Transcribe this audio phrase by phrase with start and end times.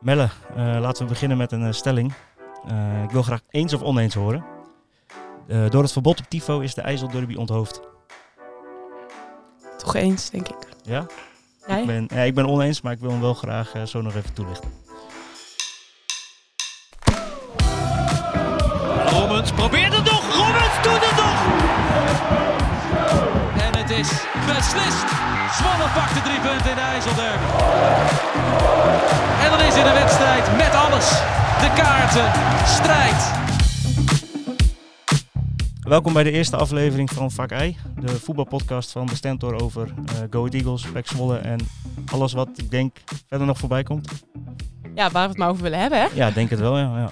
[0.00, 2.12] Melle, eh, laten we beginnen met een eh, stelling.
[2.68, 4.44] Eh, ik wil graag eens of oneens horen.
[5.70, 7.80] Door het verbod op tifo is de IJsselderby onthoofd.
[9.78, 10.68] Toch eens, denk ik.
[10.82, 11.06] Ja?
[11.66, 11.80] Jij?
[11.80, 14.32] Ik, ben, ja, ik ben oneens, maar ik wil hem wel graag zo nog even
[14.32, 14.70] toelichten.
[24.56, 25.06] Beslist.
[25.58, 27.46] Zwolle pakt de drie punten in de IJsselderby.
[29.44, 31.08] En dan is in de wedstrijd met alles.
[31.62, 32.28] De kaarten,
[32.66, 33.20] strijd.
[35.80, 40.14] Welkom bij de eerste aflevering van Vak I, de voetbalpodcast van de Stentor over eh
[40.30, 41.58] Go Ahead Eagles, Pek Zwolle en
[42.12, 42.96] alles wat ik denk
[43.28, 44.08] verder nog voorbij komt.
[44.94, 46.06] Ja, waar we het maar over willen hebben, hè?
[46.14, 46.98] Ja, ik denk het wel, ja.
[46.98, 47.10] ja.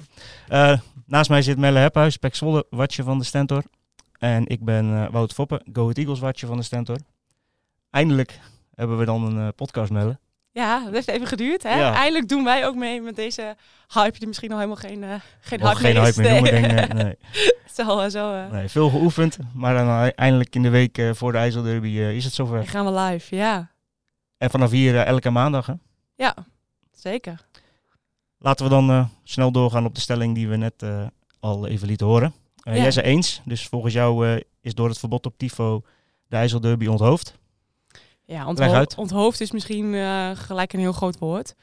[0.73, 3.63] Eh, naast mij zit Melle Hephuis, Pek Zwolle, watje van de Stentor.
[4.19, 6.97] En ik ben eh, Wout Foppen, Go Eagles, watje van de Stentor.
[7.95, 8.41] Eindelijk
[8.75, 10.19] hebben we dan een eh, podcast, Melle.
[10.51, 11.79] Ja, dat heeft even geduurd, hè?
[11.79, 11.95] Ja.
[11.95, 13.57] Eindelijk doen wij ook mee met deze
[13.93, 16.41] hype die misschien nog helemaal geen, eh geen hype geen meer hype is.
[16.41, 17.17] meer noemen, Nee.
[17.77, 21.33] denk zo, eh, zo eh, Nee, veel geoefend, maar dan eindelijk in de week voor
[21.33, 22.57] de IJsselderby is het zover.
[22.57, 23.71] dan gaan we live, ja.
[24.39, 25.75] En vanaf hier elke maandag, hè?
[26.17, 26.35] Ja,
[26.93, 27.47] zeker.
[28.39, 30.85] Laten we dan snel doorgaan op de stelling die we net
[31.41, 32.35] al even lieten horen.
[32.57, 32.77] Ja.
[32.77, 35.83] Jij zei eens, dus volgens jou is door het verbod op tifo
[36.29, 37.43] de IJsselderby onthoofd.
[38.27, 41.55] Ja, ontho onthoofd is misschien eh, gelijk een heel groot woord.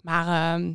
[0.00, 0.74] Maar ehm,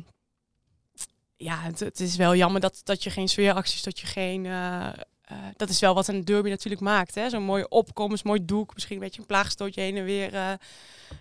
[1.36, 4.46] ja, het, het is wel jammer dat, dat je geen sfeeracties, dat je geen...
[4.46, 4.86] eh,
[5.24, 7.14] eh, dat is wel wat een derby natuurlijk maakt.
[7.14, 8.74] hè Zo'n mooie opkomst, mooi doek.
[8.74, 10.58] Misschien een beetje een plaagstootje heen en weer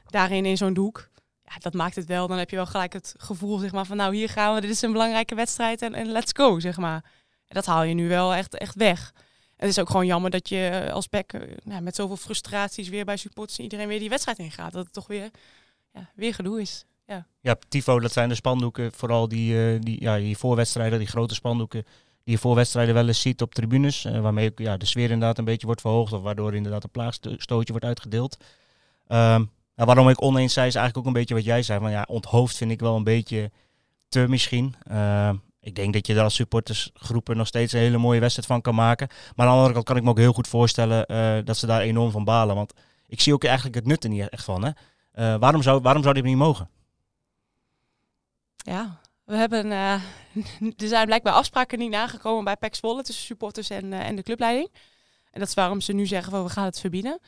[0.06, 1.10] daarin in zo'n doek.
[1.46, 2.28] Ja, dat maakt het wel.
[2.28, 4.62] Dan heb je wel gelijk het gevoel zeg maar, van nou hier gaan we.
[4.62, 7.04] Dit is een belangrijke wedstrijd en, en let's go, zeg maar.
[7.48, 9.14] En dat haal je nu wel echt, echt weg.
[9.58, 12.90] Het is ook gewoon jammer dat je eh, als Beck eh, nou, met zoveel frustraties
[12.90, 14.72] weer bij supporters en iedereen weer die wedstrijd ingaat.
[14.72, 15.30] Dat het toch weer,
[15.94, 16.86] ja, weer gedoe is.
[17.42, 21.34] Ja, tifo, dat zijn de spandoeken, vooral die, eh, die, ja, die voorwedstrijden, die grote
[21.34, 21.84] spandoeken
[22.24, 24.04] die je voor wedstrijden wel eens ziet op tribunes.
[24.04, 27.86] waarmee ja, de sfeer inderdaad een beetje wordt verhoogd of waardoor inderdaad een plaagstootje wordt
[27.86, 28.38] uitgedeeld.
[29.08, 29.44] Ehm,
[29.76, 31.80] nou, waarom ik oneens zei is eigenlijk ook een beetje wat jij zei.
[31.80, 33.52] Van, ja, onthoofd vind ik wel een beetje
[34.08, 34.76] te misschien.
[34.84, 38.62] Ehm, ik denk dat je daar als supportersgroepen nog steeds een hele mooie wedstrijd van
[38.62, 39.08] kan maken.
[39.08, 41.66] Maar aan de andere kant kan ik me ook heel goed voorstellen eh, dat ze
[41.66, 42.56] daar enorm van balen.
[42.56, 42.74] Want
[43.08, 44.64] ik zie ook eigenlijk het nut er niet echt van.
[44.64, 44.72] Hè?
[45.12, 46.70] Eh, waarom, zou, waarom zou dit niet mogen?
[48.56, 49.94] Ja, we hebben, eh,
[50.84, 54.70] er zijn blijkbaar afspraken niet nagekomen bij PEC Zwolle tussen supporters en, en de clubleiding.
[55.32, 57.20] En dat is waarom ze nu zeggen van we gaan het verbieden.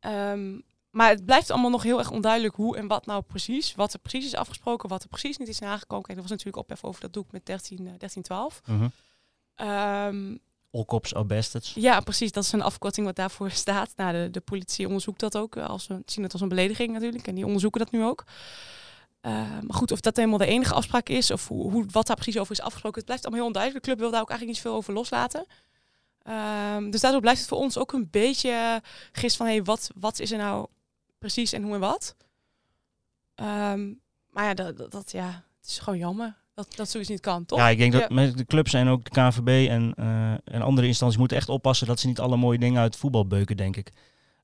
[0.00, 0.58] Ehm,
[0.92, 3.74] maar het blijft allemaal nog heel erg onduidelijk hoe en wat nou precies.
[3.74, 6.04] Wat er precies is afgesproken, wat er precies niet is nagekomen.
[6.04, 8.60] Kijk, er was natuurlijk ophef over dat doek met 13, eh, 1312.
[8.66, 8.88] Mhm.
[9.54, 10.36] Ehm,
[10.74, 11.72] All cops are bastards.
[11.74, 12.32] Ja, precies.
[12.32, 13.92] Dat is een afkorting wat daarvoor staat.
[13.96, 15.56] Nou, de, de politie onderzoekt dat ook.
[15.56, 17.26] eh, Als we zien het als een belediging natuurlijk.
[17.26, 18.24] En die onderzoeken dat nu ook.
[19.20, 21.30] Eh, maar goed, of dat helemaal de enige afspraak is.
[21.30, 22.96] Of hoe, hoe, wat daar precies over is afgesproken.
[22.96, 23.84] Het blijft allemaal heel onduidelijk.
[23.84, 25.46] De club wil daar ook eigenlijk niet veel over loslaten.
[26.22, 28.82] Ehm, dus daardoor blijft het voor ons ook een beetje
[29.12, 29.46] gist van...
[29.46, 30.66] Hey, wat, wat is er nou
[31.22, 32.16] precies en hoe en wat?
[33.34, 33.92] Ehm,
[34.30, 35.26] maar ja dat, dat, ja,
[35.60, 37.58] het is gewoon jammer dat, dat zoiets niet kan, toch?
[37.58, 38.26] Ja, ik denk dat Ja.
[38.26, 42.00] de clubs en ook de KNVB en, eh, en andere instanties moeten echt oppassen dat
[42.00, 43.90] ze niet alle mooie dingen uit voetbal beuken, denk ik.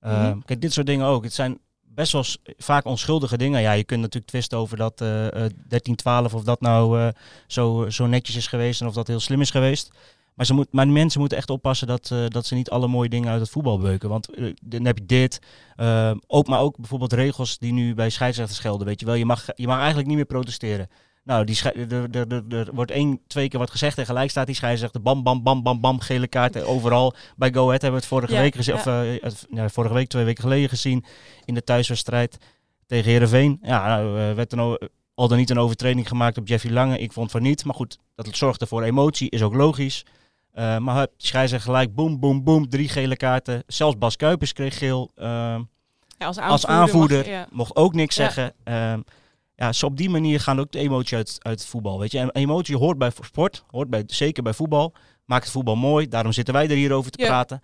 [0.02, 0.40] Uh, Mhm.
[0.40, 1.24] Kijk, dit soort dingen ook.
[1.24, 2.24] Het zijn best wel
[2.56, 3.60] vaak onschuldige dingen.
[3.60, 7.08] Ja, je kunt natuurlijk twisten over dat eh eh, 13-12 of dat nou eh,
[7.46, 9.90] zo, zo netjes is geweest en of dat heel slim is geweest.
[10.38, 13.08] Maar, ze moet, maar mensen moeten echt oppassen dat, eh, dat ze niet alle mooie
[13.08, 14.08] dingen uit het voetbal beuken.
[14.08, 15.40] Want eh, dan heb je dit.
[15.76, 18.86] eh, ook, maar ook bijvoorbeeld regels die nu bij scheidsrechters gelden.
[18.86, 20.88] Weet je wel, je mag, je mag eigenlijk niet meer protesteren.
[21.24, 21.60] Nou, die
[22.50, 25.02] er, wordt één, twee keer wat gezegd en gelijk staat die scheidsrechter.
[25.02, 27.14] Bam, bam, bam, bam, bam, gele kaarten overal.
[27.36, 28.74] Bij Go Ahead hebben we het vorige Ja, week gezien.
[28.84, 29.16] ja.
[29.26, 31.04] Of ja, vorige week, twee weken geleden gezien.
[31.44, 32.38] In de thuiswedstrijd
[32.86, 33.58] tegen Herenveen.
[33.62, 36.98] Ja, nou, werd er nou al dan niet een overtreding gemaakt op Jeffrey Lange.
[36.98, 37.64] Ik vond van niet.
[37.64, 40.04] Maar goed, dat zorgde voor emotie, is ook logisch.
[40.58, 43.62] Eh, maar hup, scheidsrechter gelijk, boem, boem, boem, drie gele kaarten.
[43.66, 45.10] Zelfs Bas Kuipers kreeg geel.
[45.14, 45.56] Eh, Ja,
[46.26, 46.50] als aanvoerder.
[46.50, 47.46] als aanvoerder mag je- ja.
[47.50, 48.24] mocht ook niks Ja.
[48.24, 48.52] zeggen.
[48.64, 49.00] Ehm,
[49.54, 51.98] ja, zo op die manier gaan ook de emotie uit, uit het voetbal.
[51.98, 52.18] Weet je?
[52.18, 54.92] En emotie hoort bij sport, hoort bij, zeker bij voetbal.
[55.24, 57.62] Maakt het voetbal mooi, daarom zitten wij er hier over te praten.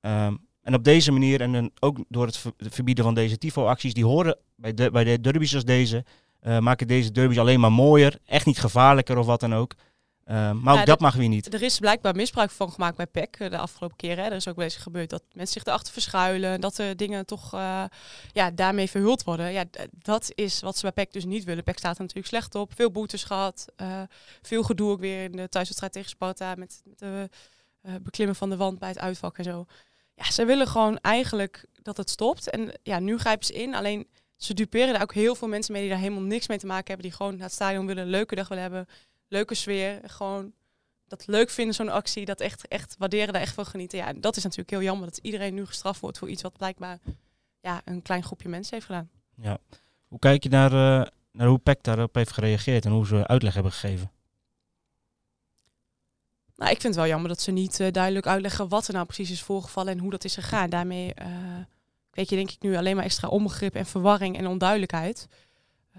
[0.00, 3.94] Ehm, en op deze manier, en dan ook door het ver- verbieden van deze tifo-acties,
[3.94, 6.04] die horen bij, de, bij de derbies als deze,
[6.40, 8.18] eh, maken deze derbies alleen maar mooier.
[8.26, 9.74] Echt niet gevaarlijker of wat dan ook.
[10.32, 11.54] Ehm, maar ook Ja, dat dat- mag weer niet.
[11.54, 14.24] Er is blijkbaar misbruik van gemaakt bij PEC eh, de afgelopen keren.
[14.24, 16.60] Er is ook wel eens gebeurd dat mensen zich erachter verschuilen.
[16.60, 17.84] Dat de dingen toch eh,
[18.32, 19.52] ja, daarmee verhuld worden.
[19.52, 21.64] Ja, dat is wat ze bij PEC dus niet willen.
[21.64, 22.72] PEC staat er natuurlijk slecht op.
[22.74, 23.66] Veel boetes gehad.
[23.76, 24.02] eh,
[24.42, 26.54] veel gedoe ook weer in de thuiswedstrijd tegen Sparta.
[26.54, 27.28] Met, met de
[27.82, 29.64] eh, beklimmen van de wand bij het uitvak en zo.
[30.14, 32.50] Ja, ze willen gewoon eigenlijk dat het stopt.
[32.50, 33.74] En ja, nu grijpen ze in.
[33.74, 34.06] Alleen
[34.36, 36.86] ze duperen daar ook heel veel mensen mee die daar helemaal niks mee te maken
[36.86, 37.06] hebben.
[37.06, 38.86] Die gewoon naar het stadion willen, een leuke dag willen hebben,
[39.32, 40.00] leuke sfeer.
[40.06, 40.52] Gewoon
[41.06, 42.24] dat leuk vinden, zo'n actie.
[42.24, 43.98] Dat echt, echt waarderen, daar echt van genieten.
[43.98, 46.98] Ja, dat is natuurlijk heel jammer dat iedereen nu gestraft wordt voor iets wat blijkbaar
[47.60, 49.10] ja, een klein groepje mensen heeft gedaan.
[49.34, 49.58] Ja.
[50.08, 53.54] Hoe kijk je naar, uh, naar hoe PEC daarop heeft gereageerd en hoe ze uitleg
[53.54, 54.10] hebben gegeven?
[56.56, 59.06] Nou, ik vind het wel jammer dat ze niet uh, duidelijk uitleggen wat er nou
[59.06, 60.70] precies is voorgevallen en hoe dat is gegaan.
[60.70, 61.26] Daarmee uh,
[62.10, 65.28] weet je denk ik nu alleen maar extra onbegrip en verwarring en onduidelijkheid.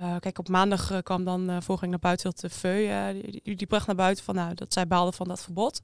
[0.02, 3.56] Uh, kijk, op maandag uh, kwam dan uh, voorgang naar buiten dat de VEU, die,
[3.56, 5.80] die, bracht naar buiten van, nou, dat zij baalden van dat verbod.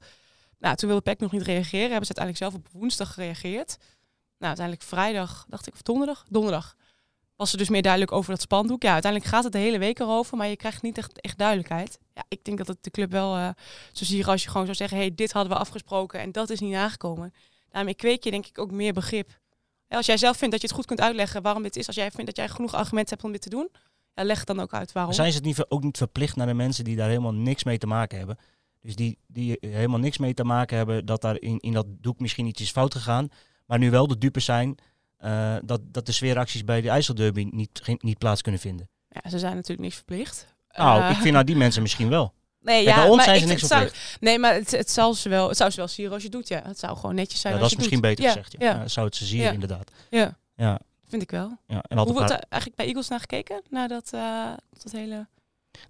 [0.58, 3.76] Nou, toen wilde PEC nog niet reageren, hebben ze uiteindelijk zelf op woensdag gereageerd.
[4.38, 6.24] Nou, uiteindelijk vrijdag, dacht ik, of donderdag?
[6.28, 6.76] Donderdag.
[7.36, 8.82] Was er dus meer duidelijk over dat spandoek.
[8.82, 11.98] Ja, uiteindelijk gaat het de hele week erover, maar je krijgt niet echt, echt duidelijkheid.
[12.14, 13.54] Ja, ik denk dat het de club wel,
[13.92, 16.60] zo zie als je gewoon zou zeggen, hey, dit hadden we afgesproken en dat is
[16.60, 17.34] niet aangekomen.
[17.70, 19.38] Daarmee kweek je denk ik ook meer begrip.
[19.88, 22.10] Als jij zelf vindt dat je het goed kunt uitleggen waarom dit is, als jij
[22.10, 23.70] vindt dat jij genoeg argumenten hebt om dit te doen,
[24.20, 25.12] ja, leg dan ook uit waarom.
[25.12, 27.78] Zijn ze het niet, ook niet verplicht naar de mensen die daar helemaal niks mee
[27.78, 28.38] te maken hebben?
[28.82, 32.20] Dus die, die helemaal niks mee te maken hebben dat daar in, in dat doek
[32.20, 33.28] misschien iets is fout gegaan.
[33.66, 34.78] Maar nu wel de dupe zijn
[35.24, 38.88] uh, dat, dat de sfeeracties bij de IJsselderby niet, geen, niet plaats kunnen vinden.
[39.08, 40.46] Ja, ze zijn natuurlijk niet verplicht.
[40.72, 42.32] Nou, uh, ik vind nou die mensen misschien wel.
[42.60, 44.16] Nee, Kijk, ja, bij ons maar zijn ze ik- niks zou- verplicht.
[44.20, 46.48] Nee, maar het, het, zal ze wel, het zou ze wel sieren als je doet,
[46.48, 46.62] ja.
[46.64, 48.24] Het zou gewoon netjes zijn Ja, als dat is je misschien doet.
[48.26, 48.62] beter ja, gezegd.
[48.74, 48.80] Ja.
[48.82, 49.90] Ja, zou het ze zien inderdaad.
[50.10, 51.58] ja, Ja, vind ik wel.
[51.66, 51.82] ja.
[51.88, 53.62] En Hoe wordt er eigenlijk bij Eagles naar gekeken?
[53.70, 54.44] Naar dat, eh,
[54.82, 55.26] dat hele...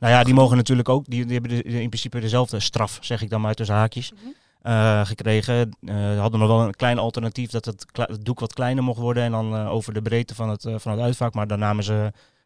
[0.01, 3.23] Nou ja, die mogen natuurlijk ook, die, die hebben de- in principe dezelfde straf, zeg
[3.23, 4.21] ik dan maar tussen haakjes, Mhm.
[4.63, 5.77] eh, gekregen.
[5.87, 7.87] Eh hadden nog wel een klein alternatief dat het,
[8.21, 11.35] doek wat kleiner mocht worden en dan over de breedte van het, van het uitvak.
[11.35, 11.93] Maar daar namen ze,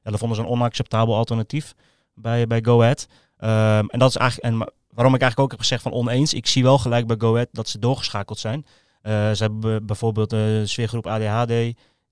[0.03, 1.75] ja, dat vonden ze een onacceptabel alternatief
[2.15, 3.07] bij, bij Go Ahead.
[3.37, 4.59] Ehm, en dat is eigenlijk, en
[4.91, 6.35] waarom ik eigenlijk ook heb gezegd van oneens.
[6.35, 8.67] Ik zie wel gelijk bij Go Ahead dat ze doorgeschakeld zijn.
[9.03, 11.53] Ze hebben be- bijvoorbeeld de sfeergroep ADHD.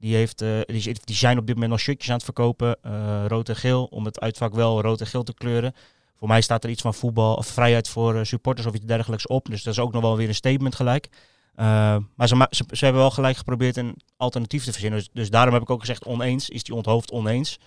[0.02, 0.60] Die, heeft, eh,
[1.04, 2.76] die, zijn op dit moment nog shirtjes aan het verkopen.
[2.82, 3.84] eh, rood en geel.
[3.84, 5.74] Om het uitvak wel rood en geel te kleuren.
[6.16, 9.26] Voor mij staat er iets van voetbal of vrijheid voor eh, supporters of iets dergelijks
[9.26, 9.46] op.
[9.46, 11.08] Dus dat is ook nog wel weer een statement gelijk.
[11.54, 14.98] Maar ze, hebben wel gelijk geprobeerd een alternatief te verzinnen.
[14.98, 16.48] Dus, dus daarom heb ik ook gezegd oneens.
[16.48, 17.58] Is die onthoofd oneens.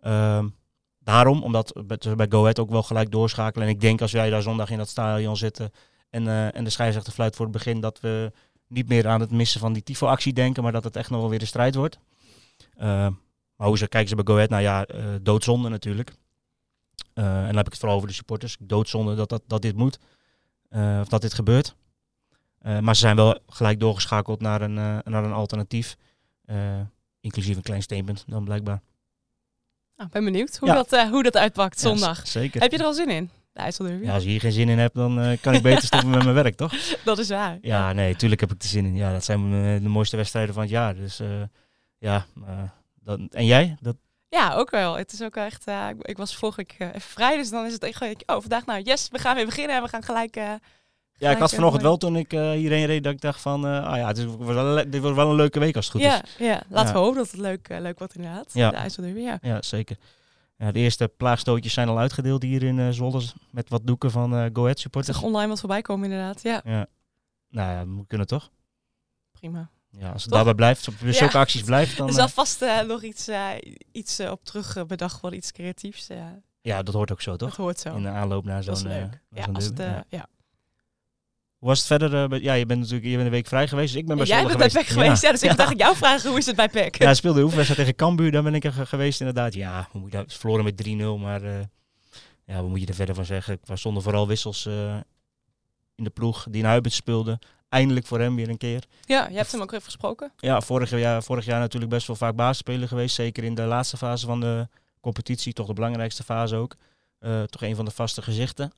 [0.00, 0.48] Ehm,
[0.98, 3.66] daarom, omdat we bij Go Ahead ook wel gelijk doorschakelen.
[3.66, 5.70] En ik denk als wij daar zondag in dat stadion zitten
[6.10, 8.32] en, en de scheidsrechter fluit voor het begin, dat we
[8.72, 11.30] niet meer aan het missen van die tifo-actie denken, maar dat het echt nog wel
[11.30, 11.98] weer een strijd wordt.
[12.76, 13.08] Eh,
[13.56, 14.50] maar hoe ze kijken ze bij Go Ahead?
[14.50, 16.12] Nou ja, eh, doodzonde natuurlijk.
[17.14, 18.56] Eh, en dan heb ik het vooral over de supporters.
[18.60, 19.98] Doodzonde dat, dat, dat dit moet.
[21.00, 21.76] Of dat dit gebeurt.
[22.80, 24.74] Maar ze zijn wel gelijk doorgeschakeld naar een,
[25.04, 25.96] naar een alternatief.
[27.20, 28.82] Inclusief een klein statement dan blijkbaar.
[29.96, 30.74] Nou, ben benieuwd hoe, Ja.
[30.74, 32.28] dat, hoe dat uitpakt zondag.
[32.28, 32.60] zeker.
[32.60, 33.30] Heb je er al zin in?
[33.52, 34.04] De IJsselderby?
[34.04, 36.22] Ja, als je hier geen zin in hebt, dan eh, kan ik beter stoppen met
[36.22, 36.72] mijn werk, toch?
[37.04, 37.58] Dat is waar.
[37.62, 38.96] Ja, nee, tuurlijk heb ik er zin in.
[38.96, 40.94] Ja, dat zijn eh, de mooiste wedstrijden van het jaar.
[40.94, 41.28] Dus eh,
[41.98, 42.26] ja,
[43.02, 43.76] dat, en jij?
[43.80, 43.96] Dat,
[44.28, 44.94] Ja, ook wel.
[44.96, 45.66] Het is ook wel echt.
[45.66, 48.02] ik, ik was vorige week eh, even vrij, dus dan is het echt.
[48.02, 50.34] Oh, vandaag nou, yes, we gaan weer beginnen en we gaan gelijk.
[50.34, 53.96] ja, ik had vanochtend wel toen ik eh, hierheen reed, dat ik dacht van, ah
[53.96, 56.34] ja, dit wordt, wel, dit wordt wel een leuke week als het goed Ja, is.
[56.38, 56.92] ja, laten Ja.
[56.92, 58.50] we hopen dat het leuk, leuk wordt inderdaad.
[58.52, 58.70] Ja.
[58.70, 59.38] De IJsselderby, ja.
[59.42, 59.96] Ja, zeker.
[60.62, 64.34] Ja, de eerste plaagstootjes zijn al uitgedeeld hier in eh Zwolle met wat doeken van
[64.36, 65.16] eh Go Ahead Ik supporters.
[65.16, 66.42] zag online wat voorbij komen inderdaad.
[66.42, 66.86] Ja, Ja.
[67.48, 68.50] Nou ja, moet kunnen toch?
[69.32, 69.70] prima.
[69.90, 70.32] Ja, als het Toch?
[70.32, 71.12] daarbij blijft, op Ja.
[71.12, 72.06] zulke acties blijft, dan...
[72.08, 73.28] er zal vast eh, nog iets,
[73.92, 76.06] iets op terug bedacht worden, iets creatiefs.
[76.60, 77.56] ja, dat hoort ook zo, dat toch?
[77.56, 77.94] hoort zo.
[77.96, 78.90] In de aanloop naar dat is zo'n...
[78.90, 79.20] leuk.
[79.30, 80.04] naar ja, als het, Ja.
[80.08, 80.26] ja.
[81.62, 82.32] Hoe was het verder?
[82.32, 84.26] eh, ja, je bent natuurlijk je bent een week vrij geweest, dus ik ben bij
[84.26, 84.68] Jij bent bij.
[84.68, 85.56] PEC geweest, ja, dus ik Ja.
[85.56, 86.96] dacht ik jou vragen hoe is het bij PEC?
[87.02, 89.54] Ja, speelde de oefenwedstrijd tegen Cambuur, daar ben ik er ge- geweest inderdaad.
[89.54, 90.32] Ja, hoe moet je dat?
[90.32, 91.60] Ze verloren met 3-0, maar eh,
[92.46, 93.58] ja, wat moet je er verder van zeggen?
[93.64, 94.96] Er stonden vooral wissels eh,
[95.94, 97.38] in de ploeg die naar Huibert speelde.
[97.68, 98.84] Eindelijk voor hem weer een keer.
[99.04, 100.32] Ja, je hebt hem ook even gesproken.
[100.36, 103.14] Ja, vorig jaar, vorig jaar natuurlijk best wel vaak basisspeler geweest.
[103.14, 104.68] Zeker in de laatste fase van de
[105.00, 105.52] competitie.
[105.52, 106.76] Toch de belangrijkste fase ook.
[107.46, 108.72] Toch een van de vaste gezichten.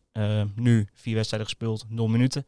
[0.54, 2.46] Nu vier wedstrijden gespeeld, nul minuten.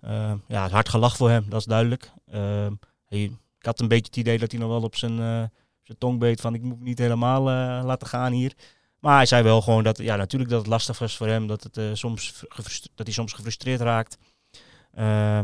[0.00, 2.10] Eh, ja, hard gelach voor hem, dat is duidelijk.
[2.26, 2.66] Eh,
[3.06, 3.22] hij-
[3.58, 5.44] ik had een beetje het idee dat hij nog wel op zijn, eh,
[5.82, 8.54] zijn tong beet van ik moet me niet helemaal eh, laten gaan hier.
[8.98, 11.46] Maar hij zei wel gewoon dat, ja, natuurlijk dat het lastig was voor hem.
[11.46, 12.44] Dat, het, eh, soms
[12.94, 14.18] dat hij soms gefrustreerd raakt.
[14.92, 15.40] Eh,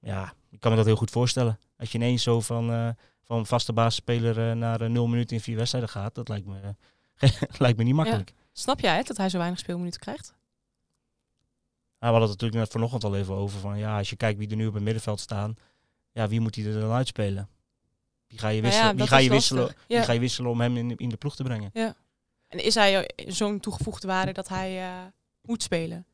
[0.00, 1.58] ja, ik kan me dat heel goed voorstellen.
[1.78, 5.56] Als je ineens zo van, van vaste basisspeler eh, naar eh, nul minuten in vier
[5.56, 6.74] wedstrijden gaat, dat lijkt me,
[7.58, 8.32] lijkt me niet makkelijk.
[8.52, 10.34] Snap jij het, dat hij zo weinig speelminuten krijgt?
[12.06, 14.50] We hadden het natuurlijk net vanochtend al even over van ja, als je kijkt wie
[14.50, 15.56] er nu op het middenveld staan,
[16.12, 17.48] ja, wie moet hij er dan uitspelen?
[18.26, 19.66] Wie ga je Nou ja, wisselen, wie dat ga je wisselen.
[19.66, 19.96] Ja.
[19.96, 21.70] wie ga je wisselen om hem in, in de ploeg te brengen?
[22.48, 25.04] En is hij zo'n toegevoegde waarde dat hij eh,
[25.42, 26.06] moet spelen?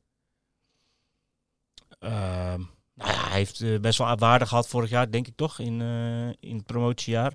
[1.98, 2.60] Ehm,
[2.94, 5.80] nou ja, hij heeft eh, best wel waarde gehad vorig jaar, denk ik toch, in,
[5.80, 7.34] eh, in het promotiejaar.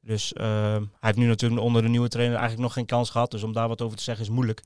[0.00, 3.30] Dus eh, hij heeft nu natuurlijk onder de nieuwe trainer eigenlijk nog geen kans gehad.
[3.30, 4.62] Dus om daar wat over te zeggen is moeilijk.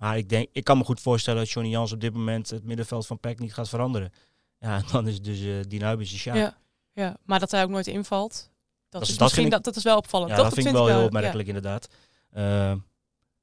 [0.00, 2.64] Maar ik, denk, ik kan me goed voorstellen dat Johnny Jans op dit moment het
[2.64, 4.12] middenveld van PEC niet gaat veranderen.
[4.62, 6.34] Ja, dan is dus uh, Huibers is ja.
[6.34, 6.56] ja.
[6.92, 8.50] Ja, maar dat hij ook nooit invalt.
[8.88, 10.30] Dat, dat is, misschien, ik, dat, dat is wel opvallend.
[10.30, 11.54] Ja, dat vind ik wel heel opmerkelijk ja.
[11.54, 11.88] inderdaad.
[12.36, 12.72] Uh,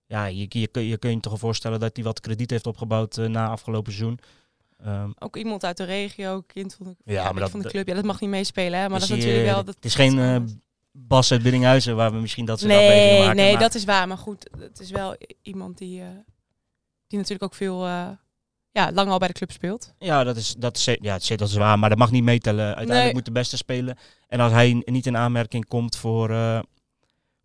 [0.05, 3.17] ja, je, je, je, je kun je toch voorstellen dat hij wat krediet heeft opgebouwd
[3.17, 4.19] uh, na afgelopen seizoen.
[4.85, 7.87] Um, ook iemand uit de regio, kind van de, ja, maar dat, van de club.
[7.87, 8.89] Ja, dat mag niet meespelen, hè?
[8.89, 9.63] maar dat is natuurlijk wel...
[9.63, 10.37] Dat, het is geen uh,
[10.91, 13.35] Bas uit Biddinghuizen waar we misschien dat soort nee, afwegingen maken.
[13.35, 13.61] Nee, maar...
[13.61, 14.07] dat is waar.
[14.07, 16.07] Maar goed, het is wel iemand die, uh,
[17.07, 17.85] die natuurlijk ook veel...
[17.87, 18.09] Uh,
[18.71, 19.93] ja, lang al bij de club speelt.
[19.99, 21.79] Ja, dat is, dat is, ja, dat is waar.
[21.79, 22.65] Maar dat mag niet meetellen.
[22.65, 23.13] Uiteindelijk nee.
[23.13, 23.97] moet de beste spelen.
[24.27, 26.59] En als hij niet in aanmerking komt voor, uh,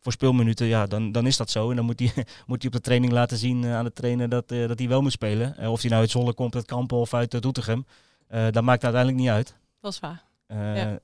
[0.00, 1.70] voor speelminuten, ja, dan, dan is dat zo.
[1.70, 2.12] En dan moet hij,
[2.46, 5.02] moet hij op de training laten zien uh, aan de trainer dat, dat hij wel
[5.02, 5.68] moet spelen.
[5.68, 7.86] Of hij nou uit Zolle komt, uit Kampen of uit Doetinchem.
[8.28, 9.56] dat maakt uiteindelijk niet uit.
[9.80, 10.24] Dat is waar.
[10.46, 10.98] Ja.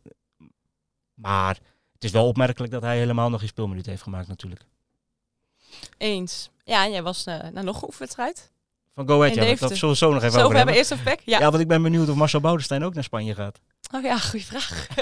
[1.14, 1.58] Maar
[1.92, 4.64] het is wel opmerkelijk dat hij helemaal nog geen speelminuten heeft gemaakt natuurlijk.
[5.98, 6.50] Eens.
[6.64, 8.50] Ja, en jij was naar nog een oefenwedstrijd.
[8.98, 9.54] Van Go Ahead, ja.
[9.54, 10.74] Dat zullen we zo nog even zo over hebben.
[10.74, 11.20] Eerst of back?
[11.24, 11.38] Ja.
[11.38, 13.60] ja, want ik ben benieuwd of Marcel Boudestein ook naar Spanje gaat.
[13.94, 14.86] Oh ja, goede vraag.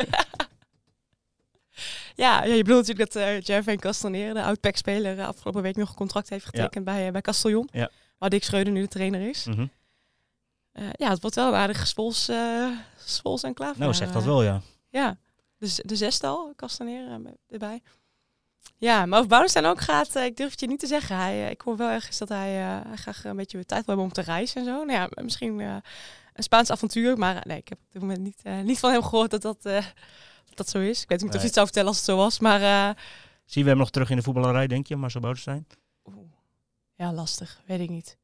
[2.14, 5.88] ja, ja, je bedoelt natuurlijk dat uh, Jervin Castaneer, de oud-pack-speler, uh, afgelopen week nog
[5.88, 6.92] een contract heeft getekend ja.
[6.92, 7.68] bij, uh, bij Castellon.
[7.73, 7.90] Ja.
[8.18, 9.45] Waar Dick Schreuder nu de trainer is.
[9.45, 9.71] Mm -hmm.
[10.92, 12.30] ja, het wordt wel een aardige spols,
[13.04, 13.75] spols en klaar.
[13.76, 14.61] Nou, zeg dat wel, ja.
[14.88, 15.18] Ja,
[15.59, 17.83] dus de zestal, Castaneer erbij.
[18.78, 21.16] Ja, maar of Boudestein ook gaat, uh, ik durf het je niet te zeggen.
[21.16, 23.94] Hij, uh, ik hoor wel ergens dat hij, uh, hij graag een beetje tijd wil
[23.94, 24.85] hebben om te reizen en zo.
[24.85, 25.82] Nou ja, misschien een
[26.35, 29.42] Spaans avontuur, maar nee, ik heb op dit moment niet, niet van hem gehoord dat
[29.42, 29.85] dat, dat,
[30.54, 31.02] dat zo is.
[31.02, 31.28] Ik weet niet nee.
[31.28, 32.96] of hij het zou vertellen als het zo was, maar...
[33.44, 35.66] Zien we hem nog terug in de voetballerij, denk je, Marcel Boudestein?
[36.94, 38.18] Ja, lastig, weet ik niet.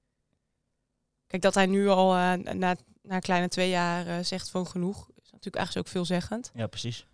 [1.26, 5.30] Kijk, dat hij nu al na, na een kleine twee jaar zegt van genoeg, is
[5.30, 6.50] natuurlijk eigenlijk ook veelzeggend.
[6.54, 7.06] Ja, precies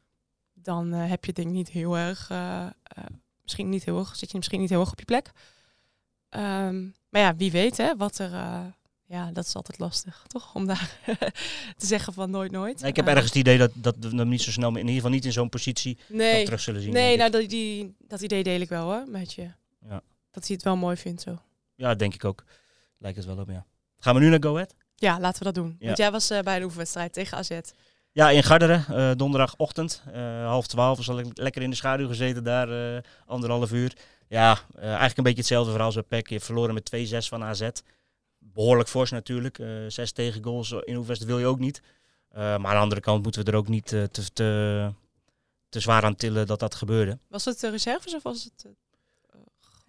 [0.68, 2.66] dan uh, heb je denk ik niet heel erg, uh,
[2.98, 3.04] uh,
[3.42, 5.30] misschien niet heel erg, zit je misschien niet heel erg op je plek.
[6.30, 8.30] Um, maar ja, wie weet hè, wat er,
[9.04, 10.54] ja, dat is altijd lastig, toch?
[10.54, 10.98] Om daar
[11.76, 12.80] te zeggen van nooit, nooit.
[12.80, 14.94] Nee, ik heb ergens het idee dat, dat we hem niet zo snel, in ieder
[14.94, 16.92] geval niet in zo'n positie nee, terug zullen zien.
[16.92, 19.50] Nee, nou, dat, die, dat idee deel ik wel hoor, met je.
[19.88, 20.02] Ja.
[20.30, 21.38] Dat hij het wel mooi vindt zo.
[21.75, 22.44] Ja, denk ik ook.
[22.98, 23.66] Lijkt het wel op, ja.
[23.98, 24.75] Gaan we nu naar Go Ahead?
[24.94, 25.76] Ja, laten we dat doen.
[25.78, 25.87] Ja.
[25.87, 27.50] Want jij was bij de oefenwedstrijd tegen AZ.
[28.12, 32.44] Ja, in Garderen, uh, donderdagochtend, uh, half twaalf, was ik lekker in de schaduw gezeten
[32.44, 33.96] daar, uh, anderhalf uur.
[34.28, 36.28] Ja, eigenlijk een beetje hetzelfde verhaal als bij PEC.
[36.28, 37.68] Je verloren met 2-6 van AZ.
[38.38, 39.62] Behoorlijk fors natuurlijk.
[39.88, 41.82] zes tegengoals in Oefest wil je ook niet.
[42.32, 44.32] maar aan de andere kant moeten we er ook niet te, te,
[45.68, 47.18] te, zwaar aan tillen dat dat gebeurde.
[47.28, 48.66] Was het de reserves of was het...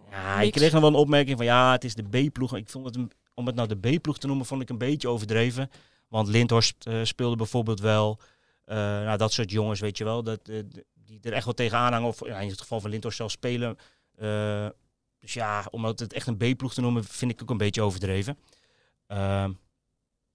[0.10, 2.56] ja, ik kreeg nog wel een opmerking van ja, het is de B-ploeg.
[2.56, 2.98] Ik vond het,
[3.34, 5.70] om het nou de B-ploeg te noemen, vond ik een beetje overdreven.
[6.10, 8.20] Want Lindhorst uh, speelde bijvoorbeeld wel.
[8.66, 10.24] Uh, nou, dat soort jongens, weet je wel.
[10.24, 10.64] Dat, uh,
[10.94, 12.08] die er echt wel tegenaan hangen.
[12.08, 13.78] Of in het geval van Lindhorst zelf spelen.
[15.20, 18.38] dus ja, om het echt een B-ploeg te noemen, vind ik ook een beetje overdreven.
[19.08, 19.52] Ehm,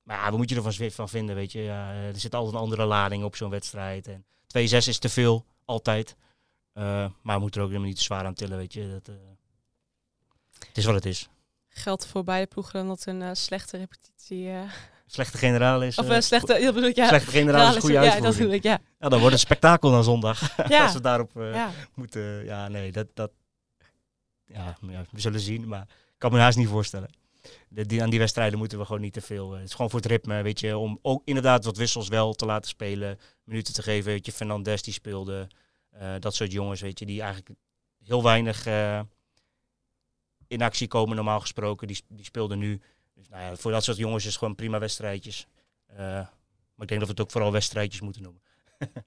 [0.02, 1.60] maar ja, wat moet je ervan van vinden, weet je.
[1.60, 4.08] Ja, er zit altijd een andere lading op zo'n wedstrijd.
[4.08, 6.16] En 2-6 is te veel, altijd.
[6.72, 8.88] maar we moeten er ook helemaal niet te zwaar aan tillen, weet je.
[8.90, 9.16] Dat,
[10.68, 11.28] het is wat het is.
[11.68, 14.48] Geldt voor beide ploegen dan dat een slechte repetitie
[15.06, 15.98] slechte generaal is.
[15.98, 17.08] Of uh, slechte, ja, bedoel ik, ja.
[17.08, 18.78] slechte generaal is een goede ja, dat bedoel ik, ja.
[19.00, 20.40] ja, dan wordt het spektakel dan zondag.
[20.68, 20.82] Ja.
[20.84, 21.70] Als we daarop ja.
[21.94, 22.44] moeten.
[22.44, 23.06] Ja, nee, dat.
[23.14, 23.30] dat
[24.44, 24.76] ja,
[25.10, 27.10] we zullen zien, maar ik kan me haast niet voorstellen.
[27.68, 29.52] De, die, aan die wedstrijden moeten we gewoon niet te veel.
[29.52, 30.78] Het is gewoon voor het ritme, weet je.
[30.78, 33.18] Om ook inderdaad wat wissels wel te laten spelen.
[33.44, 34.32] Minuten te geven, weet je.
[34.32, 35.48] Fernandes die speelde.
[36.18, 37.06] dat soort jongens, weet je.
[37.06, 37.58] Die eigenlijk
[38.04, 38.66] heel weinig
[40.46, 41.86] in actie komen normaal gesproken.
[41.86, 42.80] Die, die speelden nu.
[43.24, 45.46] Dus nou ja, voor dat soort jongens is het gewoon prima wedstrijdjes.
[45.90, 46.28] Uh, maar
[46.78, 48.42] ik denk dat we het ook vooral wedstrijdjes moeten noemen.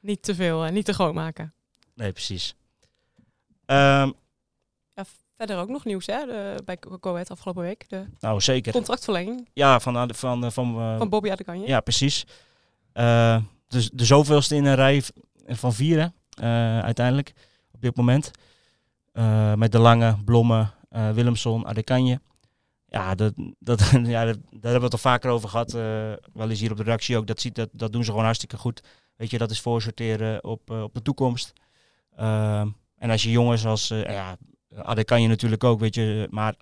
[0.00, 0.70] niet te veel, hè?
[0.70, 1.54] niet te groot maken.
[1.94, 2.54] Nee, precies.
[3.66, 4.14] Um,
[4.94, 5.04] ja,
[5.36, 6.26] verder ook nog nieuws hè?
[6.26, 7.88] De, bij Ahead afgelopen week.
[7.88, 8.72] De nou, zeker.
[8.72, 9.48] Contractverlenging.
[9.52, 11.66] Ja, van, van, van, van, uh, van Bobby Adekanje.
[11.66, 12.26] Ja, precies.
[12.94, 15.02] Uh, dus de zoveelste in een rij
[15.46, 16.14] van vieren
[16.82, 17.32] uiteindelijk
[17.72, 18.30] op dit moment.
[19.56, 22.20] met de Lange, Blomme, Willemson, Adekanje
[22.86, 25.74] ja, dat, dat, ja, daar hebben we het al vaker over gehad.
[25.74, 25.80] Uh,
[26.32, 27.26] wel eens hier op de redactie ook.
[27.26, 28.82] Dat, ziet, dat, dat doen ze gewoon hartstikke goed.
[29.16, 31.52] Weet je, dat is voorsorteren op, uh, op de toekomst.
[32.18, 32.60] Uh,
[32.96, 34.36] en als je jongens als, uh, ja,
[34.74, 36.28] Ade kan je natuurlijk ook, weet je.
[36.30, 36.54] Maar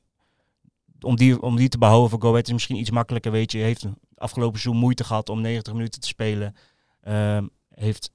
[1.01, 3.59] om die, om die te behouden voor Go Ahead is misschien iets makkelijker, weet je.
[3.59, 6.55] Heeft afgelopen seizoen moeite gehad om 90 minuten te spelen.
[7.01, 8.11] Ehm, heeft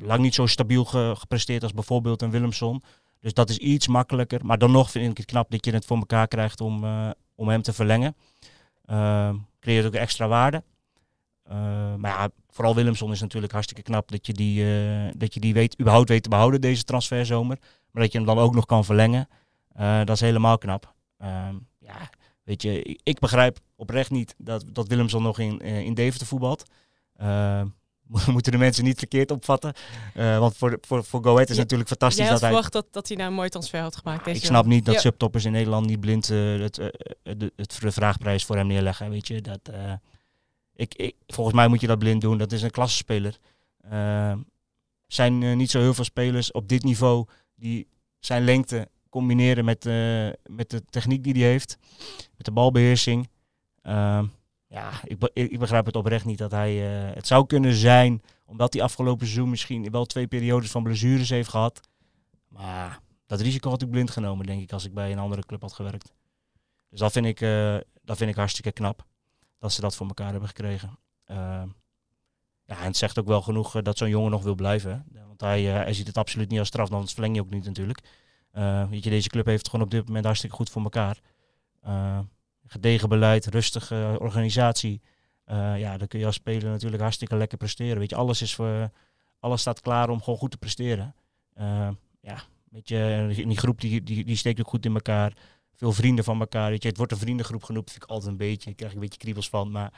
[0.00, 2.82] lang niet zo stabiel ge, gepresteerd als bijvoorbeeld een Willemson.
[3.20, 4.46] Dus dat is iets makkelijker.
[4.46, 7.10] Maar dan nog vind ik het knap dat je het voor elkaar krijgt om, uh,
[7.34, 8.16] om hem te verlengen.
[8.86, 10.62] Uh, creëert ook extra waarde.
[11.50, 15.40] Uh, maar ja, vooral Willemson is natuurlijk hartstikke knap dat je die, eh, dat je
[15.40, 17.58] die weet, überhaupt weet te behouden deze transferzomer.
[17.90, 19.28] Maar dat je hem dan ook nog kan verlengen.
[19.72, 20.94] Eh, dat is helemaal knap.
[21.18, 22.10] Ehm, ja,
[22.44, 26.64] weet je, ik, begrijp oprecht niet dat, dat Willemson nog in, eh, in Deventer voetbalt.
[28.26, 29.72] Moeten de mensen niet verkeerd opvatten.
[30.14, 32.48] Eh, want voor, voor, voor Go Ahead is Ja, natuurlijk fantastisch dat hij...
[32.48, 34.24] verwacht dat, dat hij nou een mooi transfer had gemaakt.
[34.24, 35.00] Deze Ik snap niet dat Ja.
[35.00, 36.88] subtoppers in Nederland niet blind eh, het, eh,
[37.22, 39.10] de, het, de vraagprijs voor hem neerleggen.
[39.10, 39.70] Weet je, dat,
[40.74, 42.38] ik, ik, volgens mij moet je dat blind doen.
[42.38, 43.38] Dat is een klassenspeler.
[43.80, 44.36] Er
[45.06, 47.86] zijn niet zo heel veel spelers op dit niveau die
[48.18, 49.84] zijn lengte combineren met,
[50.46, 51.78] met de techniek die hij heeft.
[52.36, 53.28] Met de balbeheersing.
[54.68, 57.06] Ja, ik, ik begrijp het oprecht niet dat hij...
[57.08, 61.28] eh, het zou kunnen zijn, omdat hij afgelopen seizoen misschien wel twee periodes van blessures
[61.28, 61.80] heeft gehad.
[62.48, 65.60] Maar dat risico had ik blind genomen, denk ik, als ik bij een andere club
[65.60, 66.12] had gewerkt.
[66.90, 69.06] Dus dat vind ik, eh, dat vind ik hartstikke knap.
[69.58, 70.98] Dat ze dat voor elkaar hebben gekregen.
[71.24, 71.68] Ehm,
[72.64, 75.06] ja, en het zegt ook wel genoeg eh, dat zo'n jongen nog wil blijven.
[75.12, 75.26] hè.
[75.26, 77.64] Want hij, eh, hij ziet het absoluut niet als straf, dat verleng je ook niet
[77.64, 78.00] natuurlijk.
[78.50, 81.20] Eh, weet je, deze club heeft het gewoon op dit moment hartstikke goed voor elkaar.
[82.70, 85.00] Gedegen beleid, rustige organisatie.
[85.44, 87.98] Eh, ja, dan kun je als speler natuurlijk hartstikke lekker presteren.
[87.98, 88.90] Weet je, alles, is voor,
[89.40, 91.14] alles staat klaar om gewoon goed te presteren.
[91.54, 91.88] Eh,
[92.20, 95.32] ja, weet je, in die groep die, die, die steekt ook goed in elkaar.
[95.74, 96.70] Veel vrienden van elkaar.
[96.70, 98.64] Weet je, het wordt een vriendengroep genoemd, vind ik altijd een beetje.
[98.64, 99.70] Daar krijg ik een beetje kriebels van.
[99.70, 99.92] Maar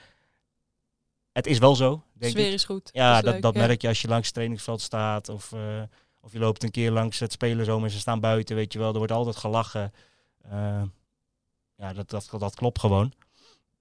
[1.33, 2.53] het is wel zo, De denk sfeer ik.
[2.53, 2.91] is goed.
[2.93, 3.61] Ja, dat, leuk, dat ja.
[3.61, 5.29] merk je als je langs het trainingsveld staat.
[5.29, 5.83] Of, eh,
[6.21, 8.93] of je loopt een keer langs het spelerzoom en ze staan buiten, weet je wel.
[8.93, 9.93] Er wordt altijd gelachen.
[10.43, 10.83] Eh,
[11.81, 13.13] ja, dat, dat, dat klopt gewoon.